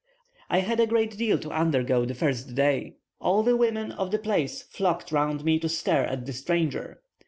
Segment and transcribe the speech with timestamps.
[0.49, 4.17] I had a great deal to undergo the first day: all the women of the
[4.17, 7.03] place flocked round me to stare at the stranger.